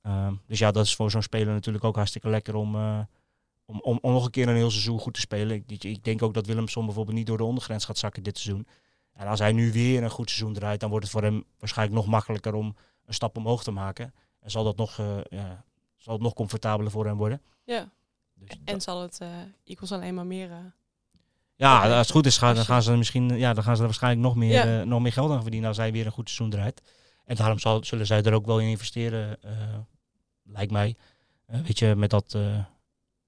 [0.02, 3.00] Ehm, dus ja, dat is voor zo'n speler natuurlijk ook hartstikke lekker om, eh,
[3.66, 5.64] om, om, om nog een keer een heel seizoen goed te spelen.
[5.68, 8.68] Ik, ik denk ook dat Willemson bijvoorbeeld niet door de ondergrens gaat zakken dit seizoen.
[9.14, 11.98] En als hij nu weer een goed seizoen draait, dan wordt het voor hem waarschijnlijk
[11.98, 12.76] nog makkelijker om
[13.06, 14.14] een stap omhoog te maken.
[14.40, 15.64] En zal dat nog, eh, ja,
[15.98, 17.42] zal het nog comfortabeler voor hem worden.
[17.64, 17.90] Ja.
[18.34, 19.28] Dus En zal het eh
[19.64, 20.74] Eagles alleen maar meer...
[21.56, 23.88] ja, als het goed is, gaan, dan gaan ze misschien, ja, dan gaan ze er
[23.88, 24.84] waarschijnlijk nog meer, Ja.
[24.84, 26.82] nog meer geld aan verdienen als hij weer een goed seizoen draait.
[27.30, 29.78] En daarom zal, zullen zij er ook wel in investeren, eh,
[30.44, 30.96] lijkt mij.
[31.46, 32.66] Eh, weet je, met dat, eh,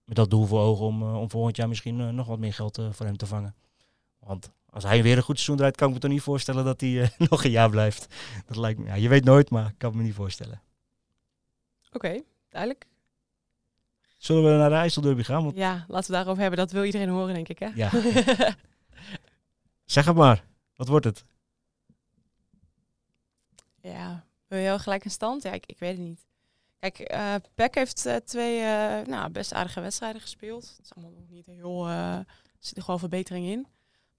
[0.03, 3.05] met dat doel voor ogen om, om volgend jaar misschien nog wat meer geld voor
[3.05, 3.55] hem te vangen.
[4.19, 6.81] Want als hij weer een goed seizoen draait, kan ik me toch niet voorstellen dat
[6.81, 8.15] hij nog een jaar blijft.
[8.45, 10.61] Dat lijkt me, ja, je weet nooit, maar ik kan me niet voorstellen.
[11.91, 12.87] Oké, duidelijk.
[14.17, 15.43] Zullen we naar de IJsselderby gaan?
[15.43, 16.59] Want, Ja, laten we daarover hebben.
[16.59, 17.69] Dat wil iedereen horen, denk ik, hè?
[17.75, 17.89] ja,
[19.95, 20.43] zeg het maar.
[20.75, 21.25] Wat wordt het?
[23.81, 25.43] Ja, wil je heel gelijk een stand?
[25.43, 26.25] Ja, ik, ik weet het niet.
[26.79, 30.73] Kijk, eh Peck heeft eh, twee eh, nou, best aardige wedstrijden gespeeld.
[30.77, 31.87] Het is allemaal nog niet heel...
[31.87, 32.25] er
[32.59, 33.67] zit er gewoon verbetering in.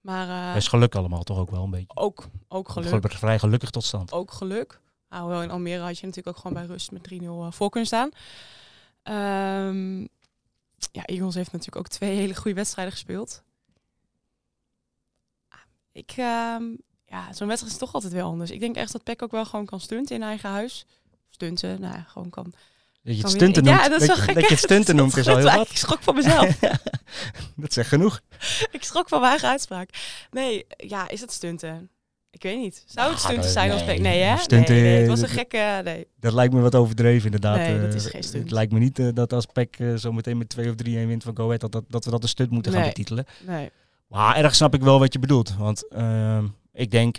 [0.01, 1.95] Maar Best geluk allemaal toch ook wel een beetje.
[1.95, 2.87] ook, ook geluk.
[2.87, 3.11] Geluk.
[3.11, 4.11] Vrij gelukkig tot stand.
[4.11, 4.81] Ook geluk.
[5.13, 7.69] Nou, wel in Almere had je natuurlijk ook gewoon bij rust met 3-0 eh, voor
[7.69, 8.09] kunnen staan.
[9.03, 9.99] Ehm,
[10.91, 13.43] ja, Eagles heeft natuurlijk ook twee hele goede wedstrijden gespeeld.
[15.49, 15.59] Ah,
[15.91, 16.63] Ik, ehm,
[17.13, 18.51] ja, zo'n wedstrijd is toch altijd wel anders.
[18.51, 20.85] Ik denk echt dat Peck ook wel gewoon kan stunten in eigen huis.
[21.29, 22.53] Stunten, nou ja, gewoon kan.
[23.03, 23.77] Dat je het stunten noemt.
[23.79, 24.35] Ja, dat is dat, wel gek.
[24.35, 25.69] dat je het stunten noemt is al heel wat.
[25.69, 26.59] Ik schrok van mezelf.
[27.55, 28.21] dat zegt genoeg.
[28.71, 29.89] ik schrok van mijn eigen uitspraak.
[30.31, 31.89] Nee, ja, is het stunten?
[32.31, 32.83] Ik weet niet.
[32.87, 33.99] Zou het stunten zijn als nee?
[33.99, 34.37] Nee, hè?
[34.37, 35.81] stunten- nee, nee, het was een gekke...
[35.83, 36.07] Nee.
[36.19, 37.57] Dat lijkt me wat overdreven inderdaad.
[37.57, 38.43] Nee, dat Eh, is geen stunt.
[38.43, 40.97] Het lijkt me niet eh, dat als PEC eh, zo meteen met 2 of 3
[40.97, 43.25] 1 wint van Go Ahead, dat, dat, dat we dat een stunt moeten gaan betitelen.
[43.45, 43.71] nee.
[44.07, 45.55] Maar erg snap ik wel wat je bedoelt.
[45.57, 47.17] Want ehm, ik denk,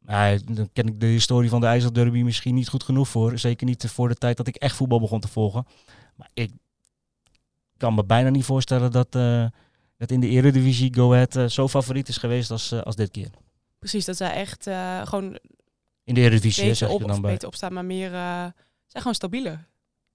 [0.00, 3.38] nou, dan ken ik de historie van de IJsselderby misschien niet goed genoeg voor.
[3.38, 5.66] Zeker niet voor de tijd dat ik echt voetbal begon te volgen.
[6.16, 6.50] Maar ik
[7.76, 9.46] kan me bijna niet voorstellen dat, eh,
[9.96, 13.10] dat in de Eredivisie Go Ahead eh, zo favoriet is geweest als, eh, als dit
[13.10, 13.30] keer.
[13.78, 14.62] Precies, dat zij echt
[15.08, 15.38] gewoon
[16.04, 17.32] In de Eredivisie, beter zeg op, je dan bij.
[17.32, 18.10] beter opstaan, maar meer...
[18.10, 18.52] zijn
[18.92, 19.66] gewoon stabieler.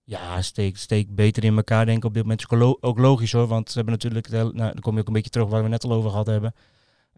[0.03, 2.39] Ja, steek, steek beter in elkaar, denk ik op dit moment.
[2.41, 5.07] Is ook lo- ook logisch hoor, want ze hebben natuurlijk, nou, dan kom je ook
[5.07, 6.53] een beetje terug waar we net al over gehad hebben.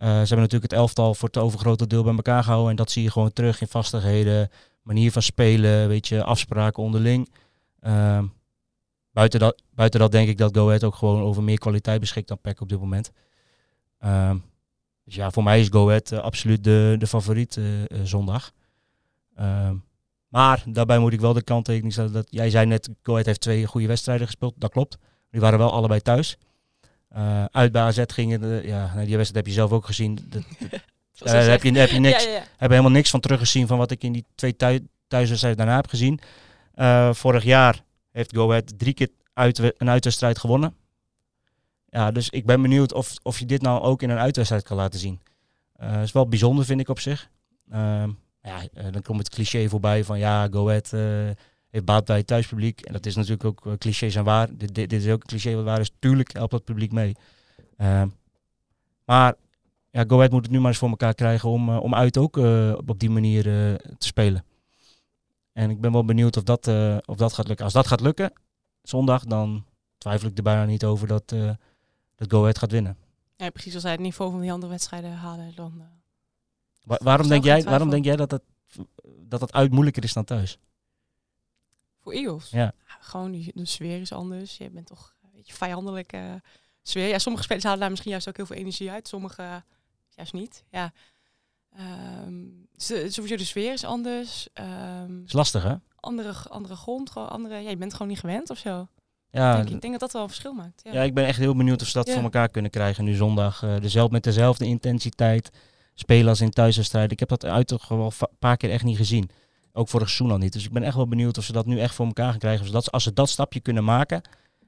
[0.04, 2.70] Eh, ze hebben natuurlijk het elftal voor het overgrote deel bij elkaar gehouden.
[2.70, 4.50] En dat zie je gewoon terug in vastigheden,
[4.82, 7.34] manier van spelen, weet je, afspraken onderling.
[7.80, 8.26] Ehm,
[9.12, 12.28] buiten, dat, buiten dat denk ik dat Go Ahead ook gewoon over meer kwaliteit beschikt
[12.28, 13.12] dan PEC op dit moment.
[14.00, 14.38] Ehm,
[15.06, 17.64] dus ja, voor mij is Go Ahead eh, absoluut de, de favoriet eh,
[18.04, 18.52] zondag.
[19.36, 19.76] Ehm,
[20.28, 23.42] maar daarbij moet ik wel de kanttekening stellen dat jij zei net, Go Ahead heeft
[23.42, 24.54] twee goede wedstrijden gespeeld.
[24.58, 24.98] Dat klopt.
[25.30, 26.38] Die waren wel allebei thuis.
[27.14, 30.18] Eh, uit bij AZ gingen, de, ja, nou, die wedstrijd heb je zelf ook gezien.
[30.32, 30.44] Dat,
[31.28, 32.44] daar heb, je, heb je niks, Ja, ja, ja.
[32.58, 35.90] heb helemaal niks van teruggezien van wat ik in die twee thu- thuiswedstrijden daarna heb
[35.90, 36.20] gezien.
[36.74, 40.76] Eh, vorig jaar heeft Go Ahead drie keer uit, een uitwedstrijd gewonnen.
[41.90, 44.78] Ja, dus ik ben benieuwd of, of je dit nou ook in een uitwedstrijd kan
[44.78, 45.22] laten zien.
[45.78, 47.30] Dat is wel bijzonder, vind ik op zich.
[47.72, 48.10] Ehm,
[48.42, 51.30] ja, eh, dan komt het cliché voorbij van ja, Go Ahead eh,
[51.74, 52.82] heeft baat bij het thuispubliek.
[52.82, 54.58] En dat is natuurlijk ook uh, clichés en waar.
[54.58, 55.92] Dit, dit, is ook een cliché wat waar is.
[56.00, 57.16] Tuurlijk helpt dat publiek mee.
[57.78, 58.04] Uh,
[59.06, 59.36] maar
[59.90, 62.18] ja, Go Ahead moet het nu maar eens voor elkaar krijgen om, uh, om uit
[62.18, 62.38] ook
[62.86, 63.44] op die manier
[63.98, 64.46] te spelen.
[65.54, 66.68] En ik ben wel benieuwd of dat,
[67.06, 67.66] of dat gaat lukken.
[67.66, 68.34] Als dat gaat lukken,
[68.82, 69.66] zondag, dan
[69.98, 71.28] twijfel ik er bijna niet over dat,
[72.16, 72.98] dat Go Ahead gaat winnen.
[73.36, 73.74] Ja, precies.
[73.74, 75.84] Als hij het niveau van die andere wedstrijden halen, dan...
[76.84, 78.42] Wa waarom, denk jij, waarom denk jij dat dat,
[79.04, 80.58] dat dat uit moeilijker is dan thuis?
[82.04, 82.50] Voor Eagles?
[82.50, 82.74] Ja.
[82.86, 84.58] Gewoon, de sfeer is anders.
[84.58, 86.42] Je bent toch een beetje vijandelijke
[86.82, 87.08] sfeer.
[87.08, 89.08] Ja, sommige spelers halen daar misschien juist ook heel veel energie uit.
[89.08, 89.64] Sommige
[90.10, 90.64] juist niet.
[90.70, 90.94] Ja.
[92.26, 94.48] Um, sowieso de sfeer is anders.
[95.08, 95.76] Um, is lastig, hè?
[95.96, 97.58] Andere, andere grond, gewoon andere.
[97.58, 98.88] Ja, je bent gewoon niet gewend of zo.
[99.30, 100.82] Ja, denk, ik denk dat dat wel een verschil maakt.
[100.84, 102.14] Ja, ja ik ben echt heel benieuwd of ze dat Ja.
[102.14, 103.64] voor elkaar kunnen krijgen nu zondag.
[103.64, 105.50] Uh, dezelfde, met dezelfde intensiteit
[105.94, 107.12] spelen als in thuiswedstrijden.
[107.12, 109.30] Ik heb dat uit toch wel een paar keer echt niet gezien.
[109.76, 110.54] Ook vorig seizoen al niet.
[110.54, 112.66] Dus ik ben echt wel benieuwd of ze dat nu echt voor elkaar gaan krijgen.
[112.66, 114.22] Zodat als ze dat stapje kunnen maken,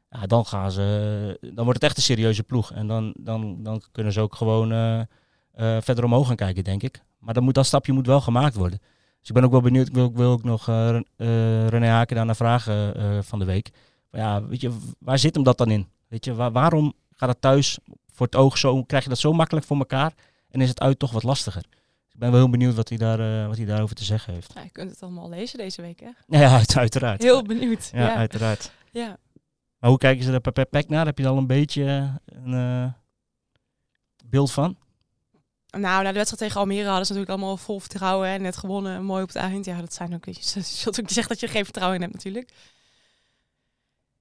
[0.10, 2.72] ja, dan, gaan ze, dan wordt het echt een serieuze ploeg.
[2.72, 6.84] En dan, dan, dan kunnen ze ook gewoon uh, uh, verder omhoog gaan kijken, denk
[6.84, 7.02] ik.
[7.20, 8.80] Maar dan moet, dat stapje moet wel gemaakt worden.
[9.20, 9.88] Dus ik ben ook wel benieuwd.
[9.88, 10.98] Ik wil, ik ook nog uh,
[11.68, 13.72] René Haken daarna vragen uh, van de week.
[14.12, 15.88] Maar ja, weet je, waar zit hem dat dan in?
[16.08, 17.80] Weet je, waar, waarom gaat het thuis
[18.12, 20.13] voor het oog zo, krijg je dat zo makkelijk voor elkaar?
[20.50, 21.63] En is het uit toch wat lastiger?
[22.15, 24.54] Ik ben wel heel benieuwd wat hij, daar, uh, wat hij daarover te zeggen heeft.
[24.54, 26.39] Ja, je kunt het allemaal lezen deze week, hè?
[26.39, 27.23] Ja, uit, uiteraard.
[27.23, 27.89] Heel benieuwd.
[27.93, 28.15] Ja, ja.
[28.15, 28.71] uiteraard.
[28.91, 29.17] Ja.
[29.80, 31.06] Maar hoe kijken ze er per pek naar?
[31.06, 32.86] Heb je er al een beetje een uh,
[34.25, 34.78] beeld van?
[35.69, 39.04] Nou, na de wedstrijd tegen Almere hadden ze natuurlijk allemaal vol vertrouwen en net gewonnen,
[39.04, 39.65] mooi op het eind.
[39.65, 40.25] Ja, dat zijn ook.
[40.25, 42.51] Je zult ook niet zeggen dat je er geen vertrouwen in hebt, natuurlijk.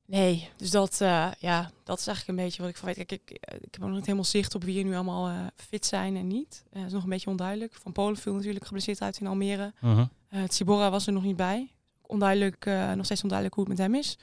[0.06, 2.96] Nee, dus dat, uh, ja, dat is eigenlijk een beetje wat ik van weet.
[2.96, 5.86] Kijk, ik, ik heb nog niet helemaal zicht op wie er nu allemaal uh, fit
[5.86, 6.64] zijn en niet.
[6.70, 7.74] Dat uh, is nog een beetje onduidelijk.
[7.74, 9.72] Van Polen viel natuurlijk geblesseerd uit in Almere.
[9.80, 10.44] Uh -huh.
[10.44, 11.72] Tsibora was er nog niet bij.
[12.02, 12.64] Onduidelijk,
[12.94, 14.18] nog steeds onduidelijk hoe het met hem is.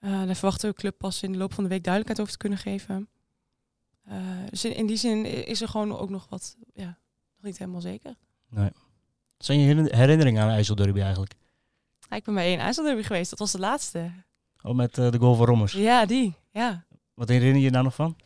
[0.00, 2.58] daar verwachten we club pas in de loop van de week duidelijkheid over te kunnen
[2.58, 3.08] geven.
[4.50, 6.98] dus in, in, die zin is er gewoon ook nog wat, ja,
[7.36, 8.14] nog niet helemaal zeker.
[8.48, 8.70] Nee.
[9.38, 11.34] Zijn je herinneringen aan IJsselderby eigenlijk?
[12.08, 13.30] Ja, ik ben bij één IJsselderby geweest.
[13.30, 14.10] Dat was de laatste.
[14.68, 15.72] Oh, met uh, de goal van Rommers.
[15.72, 16.34] Ja, die.
[16.50, 16.84] Ja.
[17.14, 18.16] Wat herinner je daar nog van?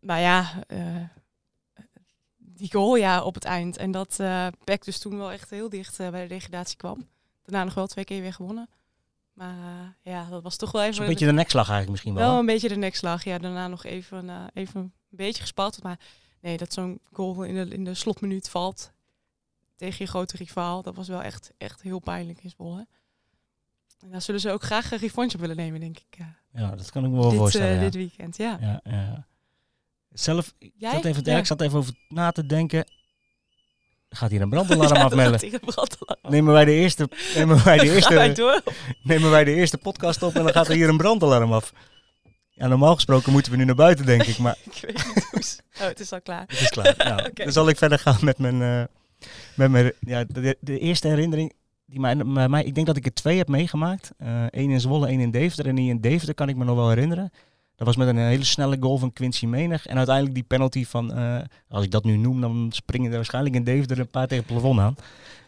[0.00, 1.02] Nou ja, uh,
[2.36, 3.76] die goal ja, op het eind.
[3.76, 7.08] En dat uh, Peck dus toen wel echt heel dicht bij de degradatie kwam.
[7.42, 8.68] Daarna nog wel twee keer weer gewonnen.
[9.32, 11.02] Maar ja, dat was toch wel even...
[11.02, 12.28] een beetje de nekslag eigenlijk misschien wel.
[12.28, 13.38] Wel een beetje de nekslag, ja.
[13.38, 15.84] Daarna nog even, even een beetje gespatterd.
[15.84, 15.98] Maar
[16.40, 18.92] nee, dat zo'n goal in de, in de slotminuut valt
[19.76, 20.82] tegen je grote rivaal.
[20.82, 22.86] Dat was wel echt, echt heel pijnlijk in Zwolle.
[24.04, 26.06] En daar zullen ze ook graag een revanche willen nemen, denk ik.
[26.18, 27.74] Ja, ja dat kan ik me wel dit, voorstellen.
[27.74, 27.80] Ja.
[27.80, 28.58] Dit weekend, ja.
[28.60, 29.26] ja, ja.
[30.10, 30.90] Zelf, ik Jij?
[30.92, 32.84] zat, even, ik zat even over na te denken.
[34.08, 35.60] Gaat hier een brandalarm afmelden?
[36.22, 38.60] Nemen wij de eerste, nemen wij de eerste,
[39.02, 41.72] nemen wij de eerste podcast op en dan gaat er hier een brandalarm af.
[42.50, 45.42] Ja, normaal gesproken moeten we nu naar buiten, denk ik, maar Ik weet niet hoe
[45.42, 46.44] ze- Oh, het is al klaar.
[46.46, 46.94] het is klaar.
[46.98, 47.32] Nou.
[47.34, 48.84] Dan zal ik verder gaan met mijn, eh,
[49.54, 51.52] met mijn ja, de, de eerste herinnering.
[51.94, 54.12] Die ik denk dat ik er twee heb meegemaakt.
[54.50, 55.66] Eén in Zwolle, één in Deventer.
[55.66, 57.30] En die in Deventer kan ik me nog wel herinneren.
[57.76, 59.86] Dat was met een hele snelle goal van Quincy Menig.
[59.86, 61.36] En uiteindelijk die penalty van, eh,
[61.68, 64.52] als ik dat nu noem, dan springen er waarschijnlijk in Deventer een paar tegen het
[64.52, 64.94] plafond aan.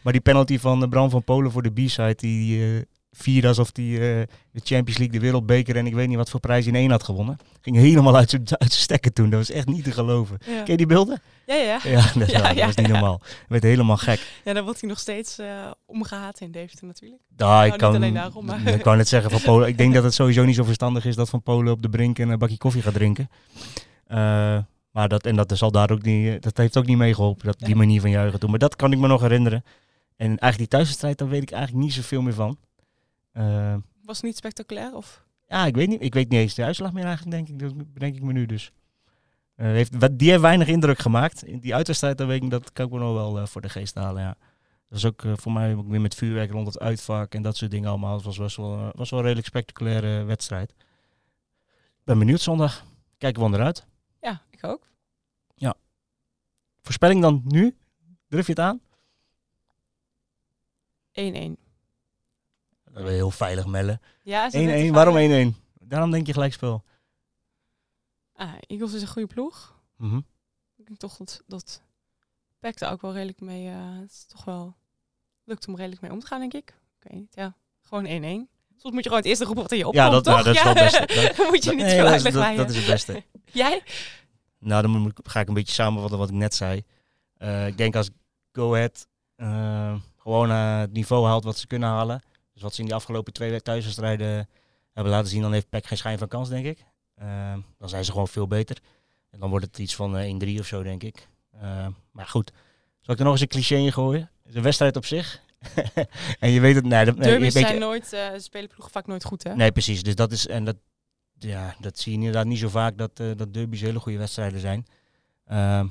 [0.01, 2.81] Maar die penalty van eh, Bram van Polen voor de B-side, die eh
[3.17, 6.39] vierde alsof hij eh, de Champions League, de Wereldbeker en ik weet niet wat voor
[6.39, 7.37] prijs in één had gewonnen.
[7.61, 9.29] Ging helemaal uit zijn uit zijn stekken toen.
[9.29, 10.37] Dat was echt niet te geloven.
[10.45, 11.21] Ja, Ken je die beelden?
[11.45, 11.79] ja, ja.
[11.83, 13.21] Ja, dat, Ja, ja, dat ja, was niet normaal.
[13.23, 14.27] Hij werd helemaal gek.
[14.43, 17.21] Ja, dan wordt hij nog steeds eh, omgehaat in Deventer natuurlijk.
[17.37, 19.67] Ja, ik niet kan, alleen daarom, maar- ik kan het zeggen van Polen.
[19.67, 22.17] Ik denk dat het sowieso niet zo verstandig is dat Van Polen op de brink
[22.17, 23.29] een bakje koffie gaat drinken.
[24.05, 24.57] Eh,
[24.91, 27.75] maar dat, en dat zal daar ook niet, dat heeft ook niet meegeholpen, dat, die
[27.75, 28.49] manier van juichen toen.
[28.49, 29.63] Maar dat kan ik me nog herinneren.
[30.15, 32.57] En eigenlijk die thuiswedstrijd, daar weet ik eigenlijk niet zoveel meer van.
[33.37, 34.95] Eh, Was het niet spectaculair?
[34.95, 35.25] Of?
[35.47, 36.01] ja, ik weet niet.
[36.01, 37.59] Ik weet niet eens de uitslag meer eigenlijk, denk ik.
[37.59, 38.71] Dat bedenk ik me nu dus.
[39.55, 41.43] Eh, heeft, wat- die heeft weinig indruk gemaakt.
[41.43, 43.69] In die uitwedstrijd, dat weet ik, dat kan ik me nog wel eh, voor de
[43.69, 44.35] geest halen, ja.
[44.89, 47.57] Dat was ook eh, voor mij ook weer met vuurwerk rond het uitvak en dat
[47.57, 48.15] soort dingen allemaal.
[48.15, 50.73] Het was, wel, was wel een redelijk spectaculaire wedstrijd.
[52.03, 52.85] Ben benieuwd zondag.
[53.17, 53.85] Kijken we eruit.
[54.21, 54.85] Ja, ik ook.
[56.81, 57.75] Voorspelling dan nu?
[58.27, 58.79] Durf je het aan?
[61.11, 61.57] 1-1.
[63.05, 63.99] Je heel veilig mellen.
[64.01, 64.03] 1-1.
[64.23, 65.53] Ja, is dat net te Waarom veilig?
[65.55, 65.57] 1-1?
[65.79, 66.83] Daarom denk je gelijkspel.
[68.33, 69.75] Ah, Eagles is een goede ploeg.
[69.97, 70.17] Mhm.
[70.77, 71.81] Ik denk toch dat, dat
[72.59, 73.67] Peck daar ook wel redelijk mee...
[73.67, 74.75] eh, het is toch wel...
[75.43, 76.69] Lukt om redelijk mee om te gaan, denk ik.
[76.69, 77.55] Ik weet niet, ja.
[77.81, 78.09] Gewoon 1-1.
[78.77, 80.33] Soms moet je gewoon het eerste roepen wat in je opkomt, Ja, dat, toch?
[80.33, 81.05] nou, dat is wel het beste.
[81.27, 83.23] Dat- Dan moet je niet Nee, veel uitleg dat, dat is het beste.
[83.51, 83.83] Jij?
[84.59, 86.83] Nou, dan ga ik een beetje samenvatten wat ik net zei.
[87.37, 88.09] Eh, ik denk als
[88.51, 92.21] Go Ahead eh, gewoon het niveau haalt wat ze kunnen halen.
[92.57, 94.49] Dus wat ze in die afgelopen twee thuiswedstrijden
[94.93, 96.85] hebben laten zien, dan heeft PEC geen schijn van kans, denk ik.
[97.15, 98.77] Ehm, dan zijn ze gewoon veel beter.
[99.29, 101.27] En dan wordt het iets van eh 1-3 of zo, denk ik.
[101.61, 102.51] Ehm, maar goed,
[103.01, 104.29] zal ik er nog eens een cliché in gooien?
[104.43, 105.41] Een wedstrijd op zich.
[106.39, 109.23] en je weet het, nee, dat, nee, Derby's zijn nooit, eh spelen ploegen vaak nooit
[109.23, 109.55] goed, hè?
[109.55, 110.03] Nee, precies.
[110.03, 110.75] Dus dat is en dat,
[111.37, 114.59] ja, dat zie je inderdaad niet zo vaak dat, eh dat derby's hele goede wedstrijden
[114.59, 114.85] zijn.
[115.45, 115.87] Ehm,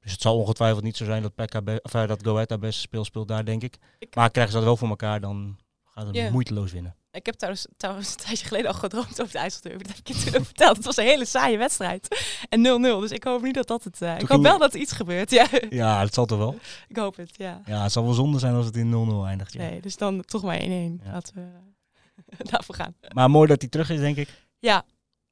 [0.00, 2.50] dus het zal ongetwijfeld niet zo zijn dat haar be- of, eh, dat Go Ahead
[2.50, 3.76] haar beste speel speelt daar, denk ik.
[3.98, 5.56] Ik- Maar krijgen ze dat wel voor elkaar, dan
[6.06, 6.94] gaat moeiteloos winnen.
[7.12, 9.78] Ik heb trouwens, trouwens een tijdje geleden al gedroomd over de IJsselderby.
[9.84, 10.76] Dat heb ik je toen verteld.
[10.76, 12.08] Het was een hele saaie wedstrijd.
[12.48, 12.62] En 0-0.
[13.00, 14.02] Dus ik hoop niet dat dat het...
[14.02, 15.30] eh, ik hoop wel dat er iets gebeurt.
[15.30, 16.58] Ja, Ja, dat zal toch wel.
[16.88, 17.62] ik hoop het, ja.
[17.66, 18.90] Ja, het zal wel zonde zijn als het in
[19.22, 19.52] 0-0 eindigt.
[19.52, 19.58] Ja.
[19.60, 20.62] Nee, dus dan toch maar 1-1.
[20.62, 20.96] Ja.
[21.04, 22.94] Laten we daarvoor gaan.
[23.14, 24.28] Maar mooi dat hij terug is, denk ik.
[24.58, 24.84] Ja,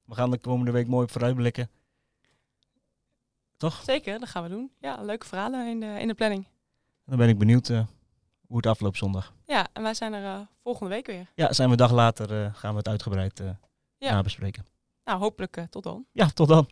[0.05, 1.71] We gaan de komende week mooi op vooruitblikken.
[3.57, 3.83] Toch?
[3.87, 4.19] zeker.
[4.19, 4.71] Dat gaan we doen.
[4.81, 6.47] Ja, leuke verhalen in de, in de planning.
[7.05, 7.87] Dan ben ik benieuwd eh,
[8.49, 9.35] hoe het afloopt zondag.
[9.45, 11.27] Ja, en wij zijn er eh, volgende week weer.
[11.35, 13.51] Ja, zijn we een dag later, eh, gaan we het uitgebreid eh
[13.99, 14.13] Ja.
[14.13, 14.67] nabespreken.
[15.05, 16.07] Nou, hopelijk tot dan.
[16.13, 16.69] Ja, tot dan.